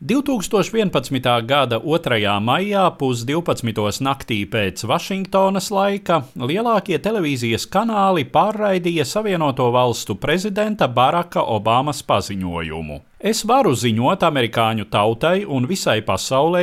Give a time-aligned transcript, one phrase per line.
[0.00, 1.42] 2011.
[1.42, 2.38] gada 2.
[2.38, 12.04] maijā, pusdivpadsmitos naktī pēc Vašingtonas laika, lielākie televīzijas kanāli pārraidīja Savienoto Valstu prezidenta Baraka Obamas
[12.06, 13.00] paziņojumu.
[13.18, 16.60] Es varu ziņot amerikāņu tautai un visai pasaulē,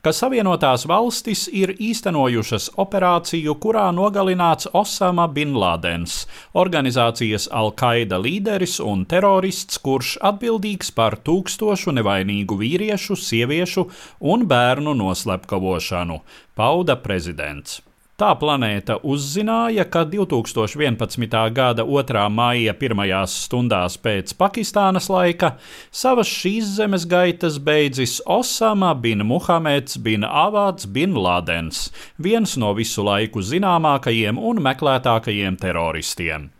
[0.00, 6.22] ka Savienotās valstis ir īstenojušas operāciju, kurā nogalināts Osama Bin Ladens,
[6.56, 13.84] organizācijas Al-Qaida līderis un terorists, kurš atbildīgs par tūkstošu nevainīgu vīriešu, sieviešu
[14.32, 16.22] un bērnu noslepkavošanu,
[16.56, 17.82] pauda prezidents.
[18.18, 21.36] Tā planēta uzzināja, ka 2011.
[21.54, 22.24] gada 2.
[22.34, 25.52] maija pirmajās stundās pēc Pakistānas laika
[25.94, 33.06] savas šīs zemes gaitas beidzis Osama bin Muhameds bin Avāds bin Ladens, viens no visu
[33.06, 36.50] laiku zināmākajiem un meklētākajiem teroristiem.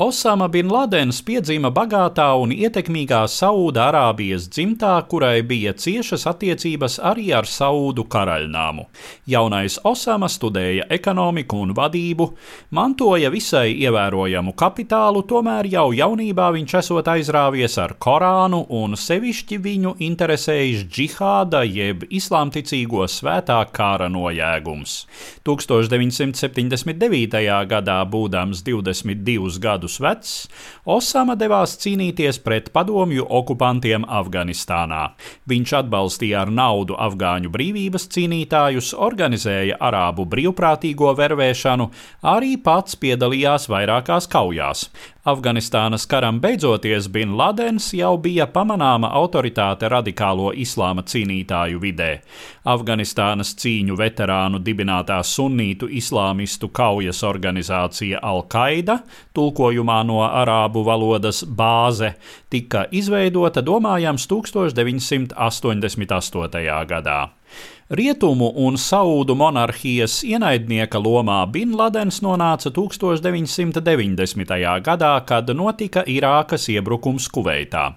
[0.00, 7.44] Osama bin Ladens piedzima bagātā un ietekmīgā Saudārābijas dzimtā, kurai bija ciešas attiecības arī ar
[7.44, 8.86] Saudu karaļnāmu.
[9.28, 12.30] Jaunais Osama studēja ekonomiku un vadību,
[12.78, 19.94] mantoja visai ievērojamu kapitālu, tomēr jau jaunībā viņš esot aizrāvies ar Korānu un sevišķi viņu
[20.08, 25.04] interesējis džihāda jeb islāmticīgo svētā kara nojēgums.
[25.44, 27.44] 1979.
[27.76, 30.48] gadā, būdams 22 gadus gadus vecs,
[30.86, 35.14] Osama devās cīnīties pret padomju okupantiem Afganistānā.
[35.46, 41.90] Viņš atbalstīja ar naudu afgāņu brīvības cīnītājus, organizēja arābu brīvprātīgo vervēšanu,
[42.22, 44.90] arī pats piedalījās vairākās kaujās.
[45.24, 52.24] Afganistānas karam beidzoties, Bin Ladens jau bija pamanāma autoritāte radikālo islāma cīnītāju vidē.
[52.64, 59.04] Afganistānas cīņu veterānu dibinātā sunītu islāmistu kaujas organizācija Al-Qaida,
[59.36, 62.16] tulkojumā no arābu valodas bāze,
[62.48, 65.36] tika izveidota domājams 1988.
[66.88, 67.28] gadā.
[67.90, 74.60] Rietumu un Saudu monarhijas ienaidnieka lomā Bin Ladens nonāca 1990.
[74.86, 77.88] gadā, kad notika Irākas iebrukums Kuveitā.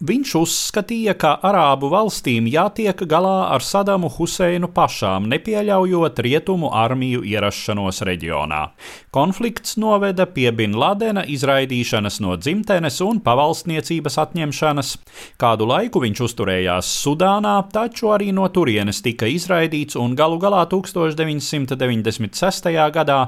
[0.00, 8.00] Viņš uzskatīja, ka Arābu valstīm jātiek galā ar Sadamu Huseinu pašām, nepieļaujot rietumu armiju ierašanos
[8.08, 8.72] reģionā.
[9.12, 14.94] Konflikts noveda pie Bin Ladena izraidīšanas no dzimtenes un pavalstniecības atņemšanas.
[15.36, 22.72] Kādu laiku viņš uzturējās Sudānā, taču arī no turienes tika izraidīts un galu galā 1996.
[22.96, 23.20] gadā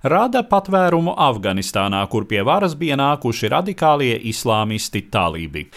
[0.00, 5.68] rada patvērumu Afganistānā, kur pie varas bija nākuši radikālie islāmisti talībi.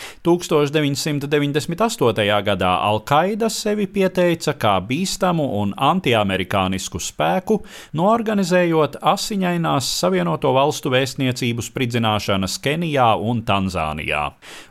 [0.44, 2.26] 1998.
[2.46, 7.60] gadā Al-Qaida sevi pieteica kā bīstamu un antiamerikānisku spēku,
[7.98, 14.28] noorganizējot asiņainās Savienoto Valstu vēstniecību spridzināšanas Kenijā un Tanzānijā.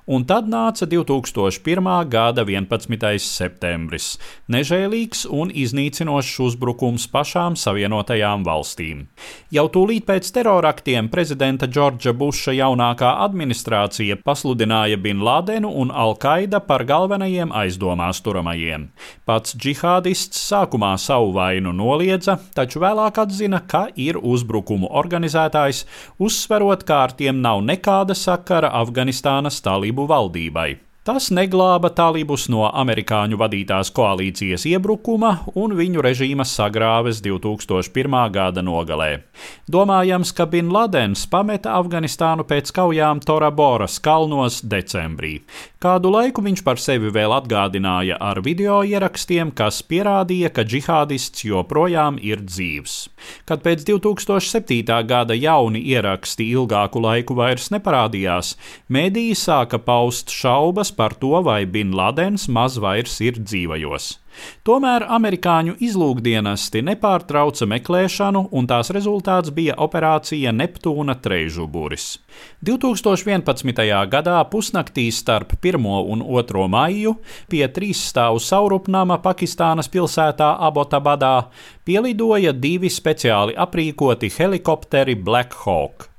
[0.06, 2.08] Un tad nāca 2001.
[2.08, 3.18] gada 11.
[3.18, 4.18] septembris-
[4.54, 9.06] nežēlīgs un iznīcinošs uzbrukums pašām Savienotajām valstīm.
[9.50, 16.60] Jau tūlīt pēc teroraktiem prezidenta Džordža Buša jaunākā administrācija pasludināja Bin Laden Ladenu un Al-Qaida
[16.66, 18.88] par galvenajiem aizdomās turamajiem.
[19.28, 25.84] Pats džihādists sākumā savu vainu noliedza, taču vēlāk atzina, ka ir uzbrukumu organizētājs,
[26.18, 30.85] uzsverot, ka ar tiem nav nekāda sakara Afganistānas talību valdībai.
[31.06, 38.16] Tas neglāba talībus no amerikāņu vadītās koalīcijas iebrukuma un viņu režīma sagrāves 2001.
[38.34, 39.20] gada nogalē.
[39.70, 45.36] Domājams, ka Bin Ladens pameta Afganistānu pēc kaujām Toraboras kalnos decembrī.
[45.78, 52.18] Kādu laiku viņš par sevi vēl atgādināja ar video ierakstiem, kas pierādīja, ka džihādists joprojām
[52.18, 52.96] ir dzīvs.
[53.46, 54.82] Kad pēc 2007.
[55.06, 58.56] gada jauni ieraksti ilgāku laiku vairs neparādījās,
[58.90, 64.14] mēdīji sāka paust šaubas par to, vai Bin Ladens maz vairs ir dzīvajos.
[64.66, 72.06] Tomēr amerikāņu izlūkdienesti nepārtrauca meklēšanu, un tās rezultāts bija operācija Neptūna trejžuburis.
[72.66, 73.84] 2011.
[74.12, 77.14] gadā pusnaktī starp 1 un 2 maiju
[77.52, 81.36] pie trīsstāvu saurupnama Pakistānas pilsētā Abotabadā
[81.86, 86.10] pielidoja divi speciāli aprīkoti helikopteri Black Hawk.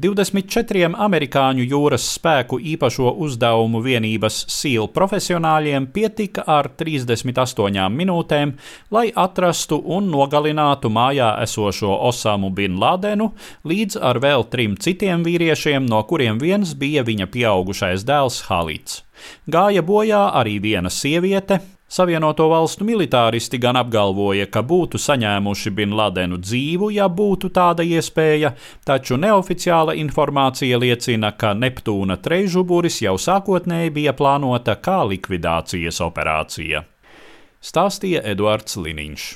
[0.00, 8.54] 24 amerikāņu jūras spēku īpašo uzdevumu vienības SEAL profesionāļiem pietika ar 38 minūtēm,
[8.96, 13.32] lai atrastu un nogalinātu mājā esošo Osamu Bin Ladenu
[13.68, 19.02] līdz ar vēl trim citiem vīriešiem, no kuriem viens bija viņa pieaugušais dēls Halits.
[19.52, 26.36] Gāja bojā arī viena sieviete, Savienoto valstu militāristi gan apgalvoja, ka būtu saņēmuši Bin Ladenu
[26.38, 28.52] dzīvu, ja būtu tāda iespēja,
[28.86, 36.84] taču neoficiāla informācija liecina, ka Neptūna trejžuburis jau sākotnēji bija plānota kā likvidācijas operācija.
[37.58, 39.30] Stāstīja Eduards Liniņš.